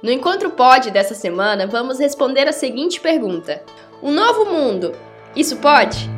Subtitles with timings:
[0.00, 3.60] No Encontro Pode dessa semana, vamos responder a seguinte pergunta:
[4.00, 4.92] Um novo mundo,
[5.34, 6.08] isso pode?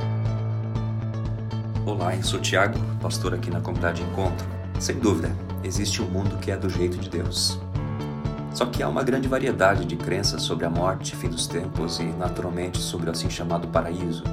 [1.86, 4.46] Olá, eu sou Tiago, pastor aqui na comunidade Encontro.
[4.78, 7.58] Sem dúvida, existe um mundo que é do jeito de Deus.
[8.52, 12.04] Só que há uma grande variedade de crenças sobre a morte, fim dos tempos e,
[12.04, 14.24] naturalmente, sobre o assim chamado paraíso.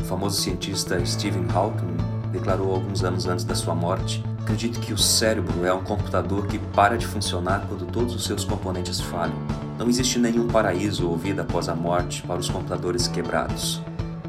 [0.00, 1.94] O famoso cientista Stephen Hawking
[2.32, 6.58] declarou alguns anos antes da sua morte Acredito que o cérebro é um computador que
[6.58, 9.34] para de funcionar quando todos os seus componentes falham.
[9.78, 13.80] Não existe nenhum paraíso ou vida após a morte para os computadores quebrados.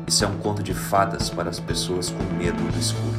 [0.08, 3.18] Isso é um conto de fadas para as pessoas com medo do escuro.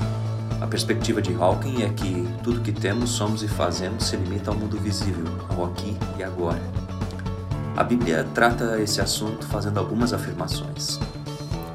[0.59, 4.57] A perspectiva de Hawking é que tudo que temos, somos e fazemos se limita ao
[4.57, 6.63] mundo visível, ao aqui e agora.
[7.77, 10.99] A Bíblia trata esse assunto fazendo algumas afirmações.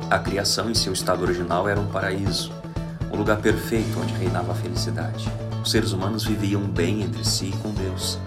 [0.10, 2.52] A criação em seu estado original era um paraíso,
[3.12, 5.30] o lugar perfeito onde reinava a felicidade.
[5.64, 8.18] Os seres humanos viviam bem entre si e com Deus.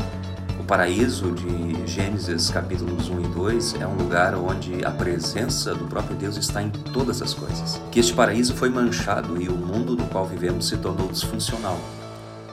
[0.61, 5.85] O paraíso de Gênesis capítulos 1 e 2 é um lugar onde a presença do
[5.87, 7.81] próprio Deus está em todas as coisas.
[7.91, 11.79] Que este paraíso foi manchado e o mundo no qual vivemos se tornou disfuncional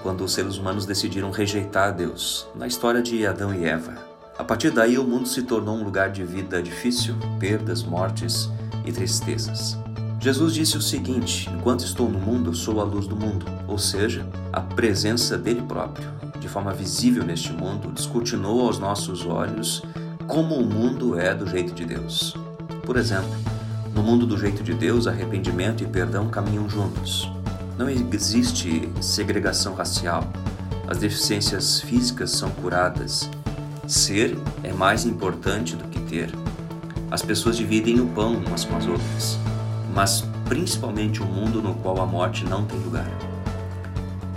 [0.01, 3.93] quando os seres humanos decidiram rejeitar Deus, na história de Adão e Eva.
[4.37, 8.49] A partir daí, o mundo se tornou um lugar de vida difícil, perdas, mortes
[8.85, 9.77] e tristezas.
[10.21, 14.23] Jesus disse o seguinte: Enquanto estou no mundo, sou a luz do mundo, ou seja,
[14.53, 16.07] a presença dele próprio,
[16.39, 19.81] de forma visível neste mundo, descortinou aos nossos olhos
[20.27, 22.35] como o mundo é do jeito de Deus.
[22.85, 23.31] Por exemplo,
[23.95, 27.27] no mundo do jeito de Deus, arrependimento e perdão caminham juntos.
[27.75, 30.23] Não existe segregação racial.
[30.87, 33.27] As deficiências físicas são curadas.
[33.87, 36.29] Ser é mais importante do que ter.
[37.09, 39.39] As pessoas dividem o pão umas com as outras
[39.93, 43.09] mas principalmente um mundo no qual a morte não tem lugar.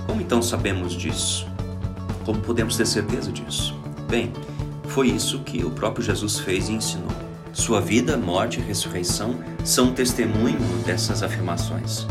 [0.06, 1.46] Como então sabemos disso?
[2.24, 3.74] Como podemos ter certeza disso?
[4.08, 4.32] Bem,
[4.88, 7.10] foi isso que o próprio Jesus fez e ensinou.
[7.52, 12.06] Sua vida, morte e ressurreição são testemunho dessas afirmações.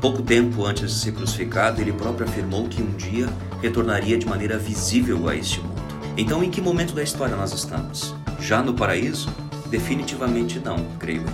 [0.00, 3.28] Pouco tempo antes de ser crucificado, ele próprio afirmou que um dia
[3.60, 5.80] retornaria de maneira visível a este mundo.
[6.16, 8.14] Então, em que momento da história nós estamos?
[8.40, 9.30] Já no paraíso?
[9.70, 11.24] Definitivamente não, creio.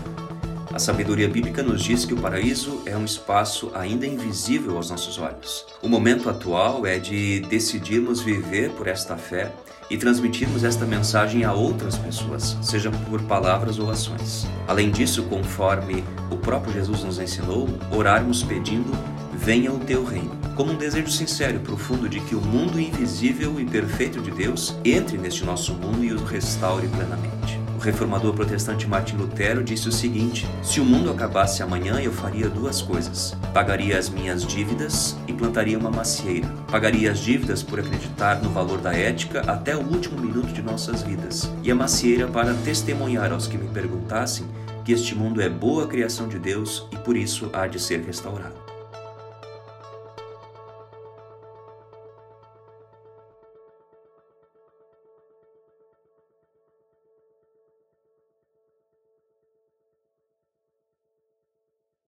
[0.72, 5.18] A sabedoria bíblica nos diz que o paraíso é um espaço ainda invisível aos nossos
[5.18, 5.64] olhos.
[5.80, 9.50] O momento atual é de decidirmos viver por esta fé
[9.88, 14.46] e transmitirmos esta mensagem a outras pessoas, seja por palavras ou ações.
[14.66, 18.92] Além disso, conforme o próprio Jesus nos ensinou, orarmos pedindo:
[19.32, 23.58] Venha o teu reino, como um desejo sincero e profundo de que o mundo invisível
[23.58, 27.67] e perfeito de Deus entre neste nosso mundo e o restaure plenamente.
[27.78, 32.48] O reformador protestante Martin Lutero disse o seguinte: Se o mundo acabasse amanhã, eu faria
[32.48, 33.36] duas coisas.
[33.54, 36.48] Pagaria as minhas dívidas e plantaria uma macieira.
[36.68, 41.04] Pagaria as dívidas por acreditar no valor da ética até o último minuto de nossas
[41.04, 44.44] vidas, e a macieira para testemunhar aos que me perguntassem
[44.84, 48.67] que este mundo é boa criação de Deus e por isso há de ser restaurado.